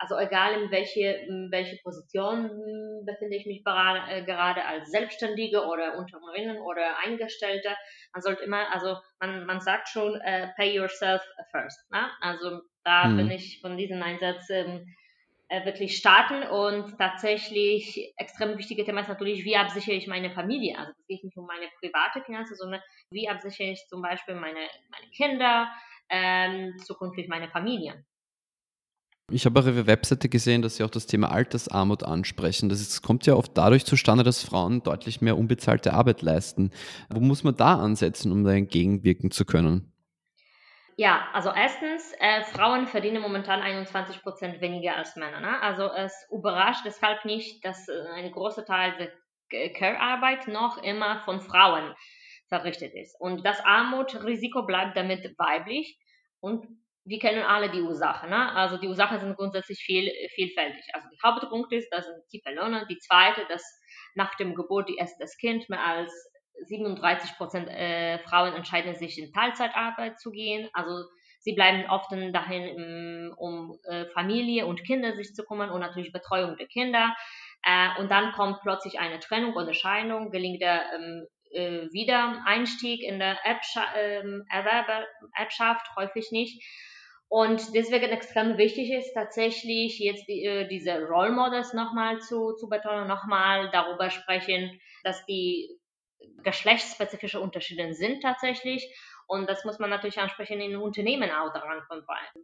also 0.03 0.19
egal 0.19 0.61
in 0.61 0.71
welche, 0.73 1.07
in 1.29 1.49
welche 1.53 1.77
Position 1.83 2.51
hm, 2.51 3.07
befinde 3.07 3.37
ich 3.37 3.47
mich 3.47 3.63
gerade, 3.65 4.01
äh, 4.11 4.25
gerade 4.25 4.65
als 4.65 4.91
Selbstständige 4.91 5.65
oder 5.65 5.97
Unternehmerin 5.97 6.61
oder 6.61 6.99
Eingestellte, 6.99 7.69
man 8.13 8.21
sollte 8.21 8.43
immer, 8.43 8.73
also 8.73 8.97
man, 9.21 9.47
man 9.47 9.61
sagt 9.61 9.89
schon, 9.89 10.17
uh, 10.17 10.49
pay 10.57 10.75
yourself 10.75 11.23
first. 11.53 11.89
Ne? 11.93 12.11
Also 12.21 12.63
da 12.83 13.05
mhm. 13.05 13.17
bin 13.17 13.31
ich 13.31 13.61
von 13.61 13.77
diesem 13.77 14.03
Einsatz 14.03 14.51
ähm, 14.51 14.93
äh, 15.49 15.65
wirklich 15.65 15.97
starten 15.97 16.43
und 16.43 16.99
tatsächlich 16.99 18.13
extrem 18.17 18.59
wichtige 18.59 18.85
Thema 18.85 19.03
ist 19.03 19.09
natürlich, 19.09 19.45
wie 19.45 19.57
absichere 19.57 19.95
ich 19.95 20.09
meine 20.09 20.33
Familie. 20.33 20.79
Also 20.79 20.91
es 20.99 21.07
geht 21.07 21.23
nicht 21.23 21.37
um 21.37 21.47
meine 21.47 21.69
private 21.79 22.25
Finanzen, 22.25 22.57
sondern 22.57 22.81
wie 23.11 23.29
absichere 23.29 23.71
ich 23.71 23.87
zum 23.89 24.03
Beispiel 24.03 24.35
meine, 24.35 24.67
meine 24.91 25.11
Kinder, 25.15 25.73
ähm, 26.09 26.77
zukünftig 26.79 27.29
meine 27.29 27.49
Familie. 27.51 28.05
Ich 29.31 29.47
habe 29.47 29.61
auf 29.61 29.67
Ihrer 29.67 29.87
Webseite 29.87 30.29
gesehen, 30.29 30.63
dass 30.63 30.77
Sie 30.77 30.85
auch 30.85 30.91
das 30.91 31.07
Thema 31.07 31.31
Altersarmut 31.31 32.03
ansprechen. 32.03 32.69
Das 32.69 32.81
ist, 32.81 33.03
kommt 33.03 33.25
ja 33.27 33.35
oft 33.35 33.57
dadurch 33.57 33.85
zustande, 33.85 34.25
dass 34.25 34.45
Frauen 34.45 34.83
deutlich 34.83 35.21
mehr 35.21 35.39
unbezahlte 35.39 35.95
Arbeit 35.95 36.23
leisten. 36.23 36.71
Wo 37.09 37.21
muss 37.21 37.45
man 37.45 37.57
da 37.57 37.77
ansetzen, 37.77 38.33
um 38.33 38.45
da 38.45 38.53
entgegenwirken 38.53 39.31
zu 39.31 39.45
können? 39.45 39.93
Ja, 40.97 41.29
also 41.33 41.51
erstens, 41.55 42.13
äh, 42.21 42.43
Frauen 42.43 42.87
verdienen 42.87 43.23
momentan 43.23 43.63
21 43.63 44.23
Prozent 44.23 44.61
weniger 44.61 44.97
als 44.97 45.17
Männer. 45.17 45.41
Ne? 45.41 45.61
Also 45.63 45.91
es 45.91 46.13
überrascht 46.31 46.85
deshalb 46.85 47.25
nicht, 47.25 47.65
dass 47.65 47.89
äh, 47.89 47.93
ein 48.15 48.31
großer 48.31 48.67
Teil 48.67 48.95
der 48.99 49.73
Care-Arbeit 49.73 50.49
noch 50.49 50.83
immer 50.83 51.23
von 51.25 51.41
Frauen 51.41 51.95
verrichtet 52.49 52.95
ist. 52.95 53.19
Und 53.19 53.45
das 53.47 53.61
Armutrisiko 53.65 54.65
bleibt 54.65 54.97
damit 54.97 55.35
weiblich 55.39 55.99
und 56.41 56.67
wir 57.05 57.19
kennen 57.19 57.43
alle 57.43 57.71
die 57.71 57.81
Ursachen. 57.81 58.31
Ne? 58.31 58.53
Also 58.53 58.77
die 58.77 58.89
Ursachen 58.89 59.19
sind 59.19 59.37
grundsätzlich 59.37 59.79
viel, 59.79 60.11
vielfältig. 60.35 60.85
Also 60.93 61.09
die 61.09 61.19
Hauptpunkt 61.25 61.73
ist, 61.73 61.89
das 61.91 62.07
sind 62.07 62.17
tiefe 62.31 62.51
Löhne. 62.51 62.87
Die 62.89 62.99
zweite, 62.99 63.45
dass 63.49 63.63
nach 64.15 64.35
dem 64.37 64.55
Geburt 64.55 64.89
die 64.89 64.97
erste 64.97 65.17
das 65.21 65.37
Kind 65.37 65.69
mehr 65.69 65.85
als 65.85 66.13
37 66.67 67.37
Prozent 67.37 67.69
äh, 67.69 68.19
Frauen 68.21 68.55
entscheiden 68.55 68.95
sich 68.95 69.19
in 69.19 69.33
Teilzeitarbeit 69.33 70.21
zu 70.21 70.31
gehen. 70.31 70.69
Also 70.73 71.09
sie 71.41 71.55
bleiben 71.55 71.91
oft 71.91 72.13
dahin, 72.13 73.33
um 73.37 73.79
äh, 73.85 74.07
Familie 74.15 74.67
und 74.67 74.85
Kinder 74.85 75.15
sich 75.15 75.35
zu 75.35 75.45
kümmern 75.45 75.71
und 75.71 75.81
natürlich 75.81 76.13
Betreuung 76.13 76.57
der 76.57 76.67
Kinder. 76.67 77.17
Äh, 77.65 78.01
und 78.01 78.11
dann 78.11 78.33
kommt 78.33 78.61
plötzlich 78.63 79.01
eine 79.01 79.19
Trennung 79.19 79.55
oder 79.55 79.75
Scheidung, 79.75 80.31
gelingt 80.31 80.63
der 80.63 80.83
ähm, 80.95 81.27
äh, 81.53 81.93
Wiedereinstieg 81.93 83.03
in 83.03 83.19
der 83.19 83.39
ähm, 83.97 84.45
Erwerbschaft 84.49 85.87
häufig 85.97 86.31
nicht. 86.31 86.63
Und 87.33 87.75
deswegen 87.75 88.11
extrem 88.11 88.59
wichtig 88.59 88.91
ist 88.93 89.15
tatsächlich 89.15 89.99
jetzt 89.99 90.29
die, 90.29 90.45
äh, 90.45 90.69
diese 90.69 91.01
Role 91.01 91.33
Models 91.33 91.73
nochmal 91.73 92.21
zu, 92.21 92.53
zu 92.57 92.69
betonen, 92.69 93.09
nochmal 93.09 93.71
darüber 93.71 94.11
sprechen, 94.11 94.79
dass 95.03 95.25
die 95.25 95.81
geschlechtsspezifische 96.43 97.41
Unterschiede 97.41 97.95
sind 97.95 98.23
tatsächlich. 98.23 98.87
Und 99.27 99.49
das 99.49 99.65
muss 99.65 99.79
man 99.79 99.89
natürlich 99.89 100.19
ansprechen 100.19 100.61
in 100.61 100.77
Unternehmen 100.77 101.31
auch 101.31 101.51
daran 101.55 101.81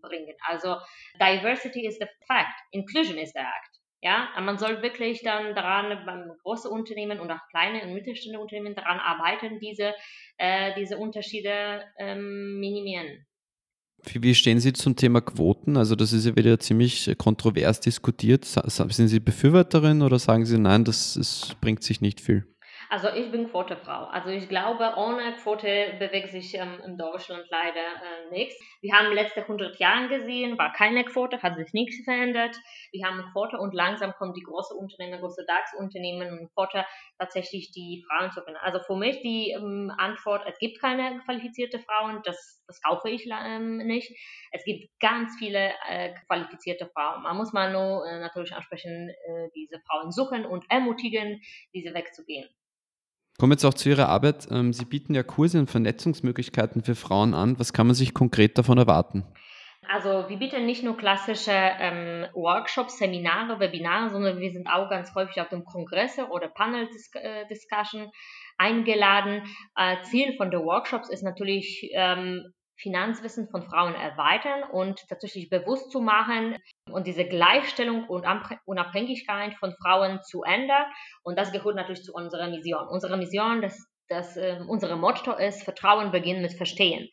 bringen. 0.01 0.35
Also 0.47 0.79
Diversity 1.21 1.87
is 1.87 1.99
the 1.99 2.07
fact, 2.27 2.59
Inclusion 2.71 3.19
is 3.19 3.33
the 3.35 3.41
act. 3.41 3.81
Ja, 4.01 4.31
man 4.41 4.57
soll 4.57 4.81
wirklich 4.81 5.23
dann 5.23 5.55
daran 5.55 6.07
beim 6.07 6.33
großen 6.43 6.71
Unternehmen 6.71 7.21
und 7.21 7.31
auch 7.31 7.47
kleine 7.51 7.83
und 7.83 7.93
mittelständische 7.93 8.41
Unternehmen 8.41 8.75
daran 8.75 9.01
arbeiten, 9.01 9.59
diese, 9.59 9.95
äh, 10.39 10.73
diese 10.77 10.97
Unterschiede 10.97 11.85
ähm, 11.99 12.59
minimieren. 12.59 13.28
Wie 14.05 14.35
stehen 14.35 14.61
Sie 14.61 14.73
zum 14.73 14.97
Thema 14.97 15.21
Quoten? 15.21 15.77
Also 15.77 15.95
das 15.95 16.13
ist 16.13 16.25
ja 16.25 16.37
wieder 16.37 16.59
ziemlich 16.61 17.15
kontrovers 17.19 17.81
diskutiert. 17.81 18.45
Sind 18.45 19.09
Sie 19.09 19.21
Befürworterin 19.21 20.03
oder 20.03 20.19
sagen 20.19 20.47
Sie, 20.47 20.59
nein, 20.59 20.85
das, 20.85 21.15
das 21.15 21.57
bringt 21.61 21.83
sich 21.83 22.01
nicht 22.01 22.21
viel? 22.21 22.47
Also 22.91 23.09
ich 23.11 23.31
bin 23.31 23.51
Quotefrau. 23.51 24.05
Also 24.05 24.31
ich 24.31 24.49
glaube, 24.49 24.95
ohne 24.97 25.35
Quote 25.37 25.95
bewegt 25.99 26.31
sich 26.31 26.55
ähm, 26.55 26.81
in 26.87 26.97
Deutschland 26.97 27.45
leider 27.51 27.81
äh, 27.81 28.31
nichts. 28.31 28.59
Wir 28.81 28.95
haben 28.95 29.13
letzte 29.13 29.43
100 29.43 29.79
Jahre 29.79 30.09
gesehen, 30.09 30.57
war 30.57 30.73
keine 30.73 31.05
Quote, 31.05 31.43
hat 31.43 31.57
sich 31.57 31.75
nichts 31.75 32.03
verändert. 32.05 32.57
Wir 32.91 33.07
haben 33.07 33.23
Quote 33.33 33.59
und 33.59 33.75
langsam 33.75 34.13
kommen 34.15 34.33
die 34.33 34.41
großen 34.41 34.75
Unternehmen, 34.75 35.21
große 35.21 35.45
DAX-Unternehmen 35.47 36.39
und 36.39 36.55
Quote 36.55 36.87
tatsächlich 37.19 37.73
die 37.73 38.07
Frauen 38.09 38.33
zu 38.33 38.41
finden. 38.41 38.59
Also 38.63 38.81
für 38.81 38.97
mich 38.97 39.21
die 39.21 39.51
ähm, 39.51 39.93
Antwort, 39.99 40.45
es 40.49 40.59
gibt 40.59 40.81
keine 40.81 41.19
qualifizierte 41.27 41.81
Frauen, 41.81 42.23
das, 42.25 42.65
das 42.67 42.81
kaufe 42.81 43.11
ich 43.11 43.29
ähm, 43.31 43.77
nicht. 43.79 44.17
Es 44.51 44.65
gibt 44.65 44.99
ganz 44.99 45.37
viele 45.39 45.73
äh, 45.91 46.15
qualifizierte 46.27 46.87
Frauen. 46.87 47.23
Man 47.23 47.37
muss 47.37 47.53
mal 47.53 47.71
nur 47.71 48.07
äh, 48.07 48.19
natürlich 48.19 48.55
ansprechen, 48.55 49.11
äh, 49.11 49.51
diese 49.55 49.79
Frauen 49.81 50.11
suchen 50.11 50.47
und 50.47 50.65
ermutigen, 50.71 51.43
diese 51.75 51.93
wegzugehen. 51.93 52.49
Kommen 53.39 53.53
wir 53.53 53.55
jetzt 53.55 53.65
auch 53.65 53.75
zu 53.75 53.89
Ihrer 53.89 54.09
Arbeit. 54.09 54.49
Ähm, 54.51 54.73
Sie 54.73 54.85
bieten 54.85 55.15
ja 55.15 55.23
Kurse 55.23 55.61
und 55.61 55.71
Vernetzungsmöglichkeiten 55.71 56.83
für 56.83 56.97
Frauen 56.97 57.35
an. 57.35 57.57
Was 57.61 57.73
kann 57.73 57.87
man 57.87 57.95
sich 57.95 58.13
konkret 58.13 58.59
davon 58.59 58.79
erwarten? 58.79 59.25
Also 59.89 60.29
wir 60.29 60.39
bieten 60.39 60.67
nicht 60.67 60.83
nur 60.83 60.97
klassische 60.97 61.53
ähm, 61.53 62.27
Workshops, 62.35 62.99
Seminare, 62.99 63.61
Webinare, 63.61 64.11
sondern 64.11 64.41
wir 64.41 64.51
sind 64.51 64.67
auch 64.67 64.91
ganz 64.91 65.15
häufig 65.15 65.41
auf 65.41 65.49
dem 65.51 65.65
Kongresse 65.65 66.27
oder 66.31 66.49
Panel-Discussion 66.49 68.03
äh, 68.03 68.11
eingeladen. 68.59 69.43
Äh, 69.77 70.03
Ziel 70.03 70.37
von 70.37 70.51
den 70.51 70.65
Workshops 70.65 71.09
ist 71.09 71.23
natürlich 71.23 71.89
ähm, 71.95 72.53
Finanzwissen 72.79 73.49
von 73.51 73.63
Frauen 73.63 73.95
erweitern 73.95 74.63
und 74.71 75.07
tatsächlich 75.09 75.51
bewusst 75.51 75.91
zu 75.91 76.01
machen 76.01 76.57
und 76.91 77.07
diese 77.07 77.25
Gleichstellung 77.25 78.05
und 78.09 78.25
Unabhängigkeit 78.65 79.55
von 79.55 79.75
Frauen 79.83 80.23
zu 80.23 80.43
ändern. 80.43 80.87
Und 81.23 81.39
das 81.39 81.53
gehört 81.53 81.77
natürlich 81.77 82.05
zu 82.05 82.13
unserer 82.13 82.49
Mission. 82.49 82.87
Unsere 82.89 83.17
Mission, 83.17 83.63
das, 83.63 83.87
das 84.09 84.37
äh, 84.37 84.61
unser 84.67 84.95
Motto 84.97 85.33
ist, 85.33 85.65
Vertrauen 85.65 86.13
beginnt 86.13 86.43
mit 86.43 86.53
Verstehen. 86.53 87.09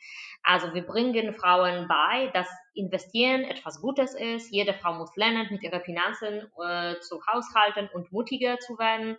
Also 0.48 0.76
wir 0.76 0.86
bringen 0.86 1.34
Frauen 1.34 1.88
bei, 1.88 2.28
dass 2.34 2.48
Investieren 2.76 3.46
etwas 3.46 3.82
Gutes 3.82 4.14
ist. 4.14 4.52
Jede 4.52 4.76
Frau 4.76 4.94
muss 4.94 5.16
lernen, 5.16 5.48
mit 5.50 5.64
ihren 5.64 5.82
Finanzen 5.82 6.48
äh, 6.64 7.00
zu 7.00 7.20
haushalten 7.26 7.90
und 7.94 8.12
mutiger 8.12 8.60
zu 8.60 8.78
werden. 8.78 9.18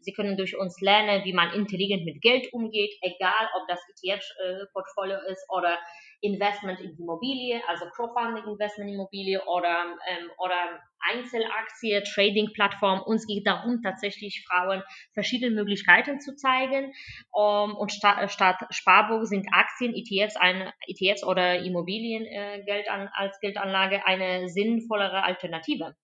Sie 0.00 0.12
können 0.12 0.36
durch 0.36 0.56
uns 0.56 0.80
lernen, 0.80 1.24
wie 1.24 1.32
man 1.32 1.52
intelligent 1.52 2.04
mit 2.04 2.20
Geld 2.20 2.52
umgeht, 2.52 2.94
egal 3.02 3.48
ob 3.56 3.68
das 3.68 3.80
ETF-Portfolio 3.88 5.16
äh, 5.16 5.32
ist 5.32 5.44
oder 5.48 5.78
Investment 6.20 6.80
in 6.80 6.96
Immobilie, 6.98 7.60
also 7.68 7.84
Crowdfunding 7.94 8.44
Investment 8.44 8.90
in 8.90 8.94
Immobilie 8.96 9.40
oder, 9.46 9.96
ähm, 10.08 10.30
oder 10.38 10.80
Einzelaktie, 11.00 12.02
Trading-Plattform. 12.02 13.02
Uns 13.02 13.26
geht 13.26 13.46
darum, 13.46 13.80
tatsächlich 13.82 14.44
Frauen 14.48 14.82
verschiedene 15.14 15.54
Möglichkeiten 15.54 16.20
zu 16.20 16.34
zeigen. 16.34 16.92
Um, 17.30 17.70
ähm, 17.70 17.76
und 17.76 17.92
statt, 17.92 18.30
statt 18.32 18.56
Sparbuch 18.70 19.24
sind 19.24 19.46
Aktien, 19.52 19.94
ETFs, 19.94 20.36
ein, 20.36 20.72
ETFs 20.88 21.24
oder 21.24 21.60
Immobilien 21.60 22.24
äh, 22.24 22.64
Geld 22.64 22.90
an, 22.90 23.08
als 23.12 23.38
Geldanlage 23.40 24.04
eine 24.04 24.48
sinnvollere 24.48 25.22
Alternative. 25.22 25.94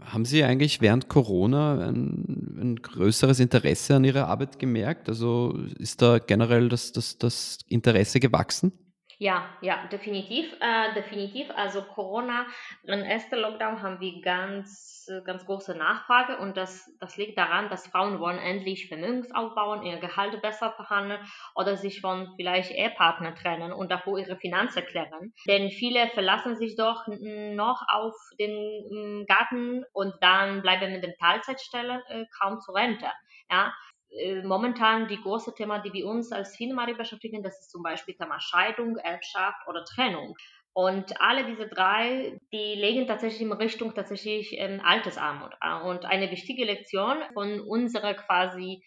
Haben 0.00 0.24
Sie 0.24 0.44
eigentlich 0.44 0.80
während 0.80 1.08
Corona 1.08 1.86
ein, 1.88 2.56
ein, 2.60 2.76
größeres 2.76 3.40
Interesse 3.40 3.96
an 3.96 4.04
Ihrer 4.04 4.28
Arbeit 4.28 4.58
gemerkt? 4.58 5.08
Also 5.08 5.58
ist 5.78 6.02
da 6.02 6.18
generell 6.18 6.68
das, 6.68 6.92
das, 6.92 7.18
das 7.18 7.58
Interesse 7.68 8.20
gewachsen? 8.20 8.72
Ja, 9.20 9.48
ja, 9.62 9.84
definitiv, 9.90 10.54
äh, 10.60 10.94
definitiv. 10.94 11.50
Also 11.56 11.82
Corona, 11.82 12.46
im 12.84 13.00
ersten 13.02 13.34
Lockdown 13.40 13.82
haben 13.82 13.98
wir 13.98 14.20
ganz, 14.22 15.10
ganz 15.24 15.44
große 15.44 15.74
Nachfrage 15.74 16.38
und 16.38 16.56
das, 16.56 16.88
das 17.00 17.16
liegt 17.16 17.36
daran, 17.36 17.68
dass 17.68 17.88
Frauen 17.88 18.20
wollen 18.20 18.38
endlich 18.38 18.86
Vermögens 18.86 19.34
aufbauen, 19.34 19.82
ihr 19.82 19.98
Gehalt 19.98 20.40
besser 20.40 20.70
verhandeln 20.70 21.20
oder 21.56 21.76
sich 21.76 22.00
von 22.00 22.32
vielleicht 22.36 22.70
Ehepartner 22.70 23.34
trennen 23.34 23.72
und 23.72 23.90
davor 23.90 24.20
ihre 24.20 24.36
Finanzen 24.36 24.84
klären. 24.84 25.34
Denn 25.48 25.70
viele 25.70 26.06
verlassen 26.10 26.54
sich 26.56 26.76
doch 26.76 27.08
noch 27.08 27.82
auf 27.92 28.14
den 28.38 29.26
Garten 29.26 29.84
und 29.94 30.14
dann 30.20 30.62
bleiben 30.62 30.92
mit 30.92 31.02
den 31.02 31.16
Teilzeitstellen 31.18 32.02
äh, 32.06 32.24
kaum 32.40 32.60
zur 32.60 32.76
Rente. 32.76 33.06
Ja, 33.50 33.72
äh, 34.10 34.42
momentan 34.42 35.08
die 35.08 35.20
große 35.20 35.54
Thema, 35.54 35.78
die 35.80 35.92
wir 35.92 36.06
uns 36.06 36.32
als 36.32 36.56
Finemari 36.56 36.94
beschäftigen, 36.94 37.42
das 37.42 37.58
ist 37.60 37.70
zum 37.70 37.82
Beispiel 37.82 38.14
Thema 38.14 38.40
Scheidung, 38.40 38.96
Erbschaft 38.96 39.66
oder 39.68 39.84
Trennung. 39.84 40.36
Und 40.72 41.20
alle 41.20 41.44
diese 41.44 41.66
drei, 41.66 42.38
die 42.52 42.74
legen 42.74 43.06
tatsächlich 43.06 43.42
in 43.42 43.52
Richtung 43.52 43.94
tatsächlich 43.94 44.52
ähm, 44.58 44.80
Altersarmut. 44.84 45.52
Und 45.84 46.04
eine 46.04 46.30
wichtige 46.30 46.64
Lektion 46.64 47.18
von 47.34 47.60
unserer 47.60 48.14
quasi 48.14 48.84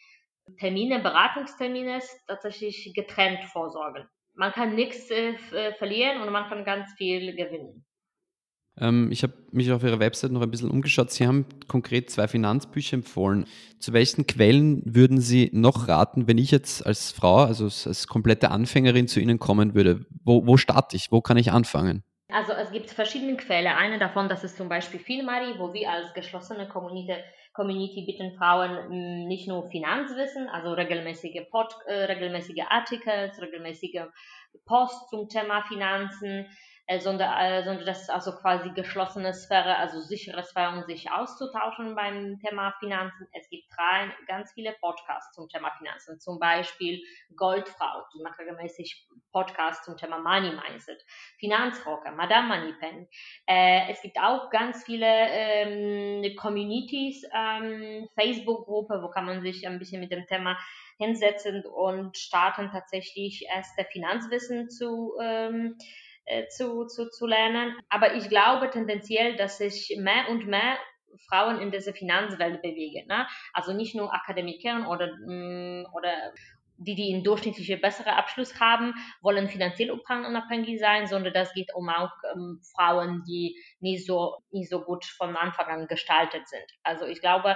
Termine, 0.60 1.00
Beratungstermine 1.00 1.98
ist 1.98 2.26
tatsächlich 2.28 2.94
getrennt 2.96 3.44
vorsorgen. 3.46 4.08
Man 4.34 4.52
kann 4.54 4.76
nichts 4.76 5.10
äh, 5.12 5.34
äh, 5.52 5.74
verlieren 5.74 6.22
und 6.22 6.32
man 6.32 6.48
kann 6.48 6.64
ganz 6.64 6.94
viel 6.94 7.36
gewinnen. 7.36 7.86
Ähm, 8.82 9.10
ich 9.12 9.24
habe 9.24 9.34
mich 9.52 9.72
auf 9.72 9.84
Ihrer 9.84 10.00
Website 10.00 10.32
noch 10.32 10.42
ein 10.42 10.52
bisschen 10.52 10.72
umgeschaut. 10.72 11.12
Sie 11.12 11.28
haben 11.28 11.46
konkret 11.68 12.10
zwei 12.10 12.28
Finanzbücher 12.28 12.96
empfohlen. 12.96 13.46
Zu 13.80 13.94
welchen 13.94 14.26
Quellen 14.28 14.82
würden 14.86 15.22
Sie 15.22 15.50
noch 15.54 15.88
raten, 15.88 16.28
wenn 16.28 16.40
ich 16.40 16.52
jetzt 16.52 16.86
als 16.86 17.12
Frau, 17.12 17.38
also 17.38 17.66
als 17.66 18.08
komplette 18.08 18.50
Anfängerin 18.52 19.08
zu 19.08 19.20
Ihnen 19.20 19.40
kommen 19.40 19.76
würde? 19.76 20.06
Wo, 20.24 20.46
wo 20.48 20.58
starte 20.58 20.96
ich? 20.96 21.12
Wo 21.12 21.22
kann 21.22 21.38
ich 21.38 21.52
anfangen? 21.52 22.04
Also 22.30 22.54
es 22.54 22.72
gibt 22.72 22.90
verschiedene 22.90 23.36
Quellen. 23.38 23.68
Eine 23.68 24.00
davon, 24.00 24.30
das 24.30 24.44
ist 24.44 24.58
zum 24.58 24.70
Beispiel 24.70 25.00
Filmari, 25.00 25.60
wo 25.60 25.74
wir 25.74 25.92
als 25.92 26.14
geschlossene 26.14 26.68
Community, 26.68 27.14
Community 27.54 28.06
bitten 28.06 28.38
Frauen 28.38 28.78
hm, 28.90 29.28
nicht 29.28 29.48
nur 29.48 29.70
Finanzwissen, 29.70 30.48
also 30.48 30.72
regelmäßige, 30.72 31.50
Pod, 31.52 31.68
äh, 31.86 32.06
regelmäßige 32.06 32.64
Artikel, 32.70 33.32
regelmäßige 33.42 34.04
Post 34.66 35.10
zum 35.10 35.28
Thema 35.28 35.64
Finanzen, 35.68 36.48
sondern, 37.00 37.38
äh, 37.40 37.64
sondern 37.64 37.86
das 37.86 38.02
ist 38.02 38.10
also 38.10 38.34
quasi 38.34 38.72
geschlossene 38.72 39.34
Sphäre, 39.34 39.78
also 39.78 40.02
sichere 40.02 40.44
Sphäre, 40.44 40.78
um 40.78 40.84
sich 40.84 41.12
auszutauschen 41.12 41.96
beim 41.96 42.40
Thema 42.40 42.74
Finanzen. 42.80 43.28
Es 43.34 43.50
gibt 43.50 43.66
drei, 43.76 44.12
ganz 44.28 44.52
viele 44.54 44.74
Podcasts 44.82 45.34
zum 45.34 45.48
Thema 45.48 45.72
Finanzen, 45.78 46.20
zum 46.20 46.40
Beispiel 46.40 47.02
Goldfrau, 47.36 48.04
die 48.14 48.22
macht 48.22 48.40
regelmäßig 48.40 49.08
Podcasts 49.32 49.86
zum 49.86 49.98
Thema 49.98 50.20
Money 50.20 50.52
Mindset, 50.52 51.04
Finanzrocker, 51.40 52.12
Madame 52.12 52.48
Moneypen. 52.48 53.08
Äh, 53.48 53.92
es 53.92 54.02
gibt 54.02 54.18
auch 54.20 54.50
ganz 54.50 54.84
viele 54.84 55.08
ähm, 55.08 56.36
Communities, 56.36 57.24
ähm, 57.34 58.10
Facebook-Gruppe, 58.20 59.02
wo 59.02 59.10
kann 59.10 59.26
man 59.26 59.42
sich 59.42 59.66
ein 59.68 59.80
bisschen 59.80 60.02
mit 60.02 60.12
dem 60.12 60.26
Thema 60.28 60.58
hinsetzen 60.98 61.66
und 61.66 62.18
starten 62.18 62.70
tatsächlich 62.72 63.46
erst 63.50 63.78
der 63.78 63.86
Finanzwissen 63.86 64.70
zu 64.70 65.14
ähm, 65.20 65.78
äh, 65.80 66.11
zu, 66.50 66.86
zu, 66.86 67.10
zu 67.10 67.26
lernen. 67.26 67.76
Aber 67.90 68.16
ich 68.16 68.30
glaube 68.30 68.70
tendenziell, 68.70 69.36
dass 69.36 69.58
sich 69.58 69.96
mehr 70.00 70.30
und 70.30 70.48
mehr 70.48 70.78
Frauen 71.28 71.60
in 71.60 71.72
dieser 71.72 71.94
Finanzwelt 71.94 72.62
bewegen. 72.62 73.08
Ne? 73.08 73.28
Also 73.54 73.74
nicht 73.74 73.96
nur 73.96 74.14
Akademikern 74.14 74.86
oder, 74.86 75.08
mm, 75.26 75.86
oder 75.94 76.34
die, 76.78 76.96
die 76.96 77.14
einen 77.14 77.24
durchschnittlichen 77.24 77.80
besseren 77.80 78.14
Abschluss 78.14 78.60
haben, 78.60 78.94
wollen 79.22 79.50
finanziell 79.50 79.92
unabhängig 79.92 80.80
sein, 80.80 81.06
sondern 81.06 81.34
das 81.34 81.54
geht 81.54 81.74
um 81.76 81.90
auch 81.90 82.12
ähm, 82.34 82.60
Frauen, 82.76 83.24
die 83.28 83.56
nicht 83.80 84.06
so, 84.06 84.38
nicht 84.52 84.70
so 84.70 84.82
gut 84.82 85.06
von 85.06 85.36
Anfang 85.36 85.68
an 85.68 85.88
gestaltet 85.88 86.48
sind. 86.48 86.66
Also 86.84 87.06
ich 87.06 87.22
glaube, 87.22 87.56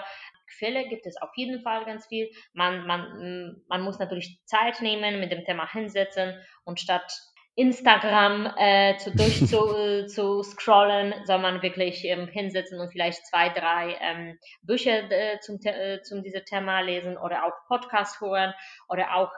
Quelle 0.60 0.88
gibt 0.88 1.08
es 1.08 1.18
auf 1.18 1.32
jeden 1.36 1.62
Fall 1.62 1.86
ganz 1.86 2.06
viel. 2.06 2.30
Man, 2.54 2.86
man, 2.86 3.62
man 3.68 3.82
muss 3.82 3.98
natürlich 3.98 4.40
Zeit 4.46 4.80
nehmen, 4.82 5.20
mit 5.20 5.32
dem 5.32 5.44
Thema 5.44 5.70
hinsetzen 5.72 6.36
und 6.64 6.80
statt 6.80 7.12
Instagram 7.56 8.54
äh, 8.58 8.98
zu, 8.98 9.12
durch 9.16 9.46
zu, 9.48 9.76
äh, 9.76 10.08
zu 10.08 10.44
scrollen, 10.44 11.14
soll 11.26 11.40
man 11.40 11.62
wirklich 11.62 12.04
ähm, 12.06 12.28
hinsetzen 12.28 12.80
und 12.80 12.92
vielleicht 12.92 13.26
zwei, 13.26 13.50
drei 13.50 13.98
ähm, 14.02 14.38
Bücher 14.62 15.10
äh, 15.12 15.40
zum, 15.40 15.60
äh, 15.64 16.02
zum 16.02 16.24
diesem 16.24 16.44
Thema 16.46 16.82
lesen 16.82 17.18
oder 17.18 17.46
auch 17.46 17.54
Podcast 17.68 18.20
hören 18.22 18.54
oder 18.90 19.16
auch 19.16 19.32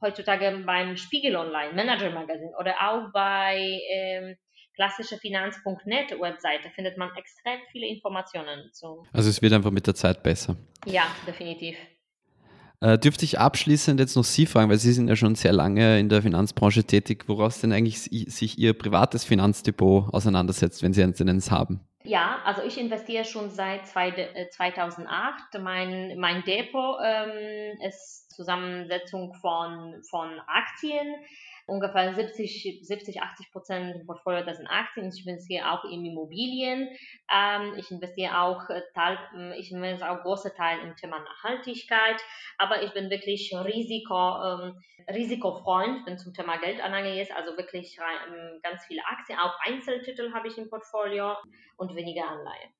heutzutage 0.00 0.62
beim 0.66 0.96
Spiegel 0.96 1.36
Online, 1.36 1.74
Manager 1.74 2.10
Magazine 2.10 2.52
oder 2.58 2.74
auch 2.80 3.12
bei 3.12 3.80
ähm, 3.90 4.36
klassischerfinanz.net 4.74 6.18
Webseite 6.18 6.70
findet 6.70 6.96
man 6.96 7.10
extrem 7.16 7.60
viele 7.70 7.86
Informationen 7.86 8.72
zu. 8.72 9.06
Also 9.12 9.28
es 9.30 9.40
wird 9.42 9.52
einfach 9.52 9.70
mit 9.70 9.86
der 9.86 9.94
Zeit 9.94 10.22
besser. 10.22 10.56
Ja, 10.86 11.04
definitiv. 11.26 11.76
Äh, 12.82 12.98
dürfte 12.98 13.24
ich 13.24 13.38
abschließend 13.38 14.00
jetzt 14.00 14.16
noch 14.16 14.24
Sie 14.24 14.44
fragen, 14.44 14.68
weil 14.68 14.78
Sie 14.78 14.92
sind 14.92 15.06
ja 15.06 15.14
schon 15.14 15.36
sehr 15.36 15.52
lange 15.52 16.00
in 16.00 16.08
der 16.08 16.20
Finanzbranche 16.20 16.82
tätig, 16.82 17.28
woraus 17.28 17.60
denn 17.60 17.72
eigentlich 17.72 18.00
sich 18.00 18.58
Ihr 18.58 18.76
privates 18.76 19.22
Finanzdepot 19.22 20.12
auseinandersetzt, 20.12 20.82
wenn 20.82 20.92
Sie 20.92 21.04
eins 21.04 21.50
haben? 21.52 21.86
Ja, 22.02 22.40
also 22.44 22.62
ich 22.62 22.80
investiere 22.80 23.24
schon 23.24 23.50
seit 23.50 23.86
2008. 23.86 25.54
Äh, 25.54 25.58
mein, 25.60 26.18
mein 26.18 26.42
Depot 26.42 26.96
ähm, 27.04 27.78
ist 27.86 28.32
Zusammensetzung 28.32 29.32
von, 29.34 30.02
von 30.10 30.40
Aktien, 30.48 31.06
ungefähr 31.72 32.14
70, 32.14 32.80
70 32.82 33.22
80 33.22 33.50
Prozent 33.50 33.96
im 33.96 34.06
Portfolio, 34.06 34.44
das 34.44 34.58
sind 34.58 34.66
Aktien. 34.66 35.08
Ich 35.08 35.26
investiere 35.26 35.72
auch 35.72 35.84
in 35.84 36.04
Immobilien. 36.04 36.88
Ähm, 37.32 37.74
ich 37.76 37.90
investiere 37.90 38.40
auch, 38.40 38.68
äh, 38.68 38.82
Teil, 38.94 39.18
ähm, 39.34 39.52
ich 39.58 39.72
investiere 39.72 40.10
auch 40.10 40.22
große 40.22 40.54
Teil 40.54 40.80
im 40.80 40.94
Thema 40.96 41.18
Nachhaltigkeit. 41.18 42.20
Aber 42.58 42.82
ich 42.82 42.92
bin 42.92 43.10
wirklich 43.10 43.52
Risiko, 43.54 44.14
ähm, 44.14 44.74
Risikofreund, 45.08 46.06
wenn 46.06 46.18
zum 46.18 46.34
Thema 46.34 46.58
Geldanlage 46.58 47.20
ist. 47.20 47.32
Also 47.32 47.56
wirklich 47.56 47.98
ähm, 47.98 48.60
ganz 48.62 48.84
viele 48.86 49.02
Aktien. 49.06 49.38
Auch 49.38 49.54
Einzeltitel 49.64 50.32
habe 50.32 50.48
ich 50.48 50.58
im 50.58 50.68
Portfolio 50.68 51.36
und 51.76 51.96
weniger 51.96 52.28
Anleihen. 52.28 52.70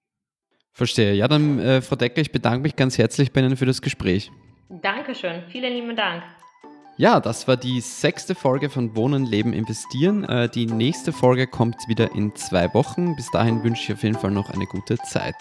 Verstehe. 0.72 1.14
Ja, 1.14 1.28
dann, 1.28 1.58
äh, 1.58 1.82
Frau 1.82 1.96
Decker, 1.96 2.20
ich 2.20 2.32
bedanke 2.32 2.61
mich 2.61 2.76
ganz 2.76 2.99
herzlich 2.99 3.32
bei 3.32 3.40
Ihnen 3.40 3.56
für 3.56 3.66
das 3.66 3.82
Gespräch. 3.82 4.30
Dankeschön. 4.68 5.44
Vielen 5.49 5.75
lieben 5.75 5.96
Dank. 5.96 6.22
Ja, 7.02 7.18
das 7.18 7.49
war 7.49 7.56
die 7.56 7.80
sechste 7.80 8.37
Folge 8.37 8.71
von 8.71 8.94
Wohnen, 8.94 9.26
Leben, 9.26 9.52
Investieren. 9.52 10.23
Äh, 10.23 10.49
die 10.49 10.66
nächste 10.66 11.12
Folge 11.12 11.49
kommt 11.49 11.88
wieder 11.88 12.14
in 12.14 12.32
zwei 12.37 12.73
Wochen. 12.75 13.16
Bis 13.16 13.28
dahin 13.32 13.64
wünsche 13.64 13.82
ich 13.82 13.92
auf 13.92 14.04
jeden 14.04 14.16
Fall 14.16 14.30
noch 14.30 14.50
eine 14.50 14.67
gute 14.67 14.97
Zeit. 14.99 15.34